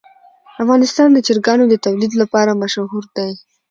افغانستان 0.63 1.09
د 1.13 1.17
چرګانو 1.27 1.63
د 1.69 1.75
تولید 1.85 2.11
لپاره 2.21 2.57
مشهور 2.61 3.03
دی. 3.17 3.31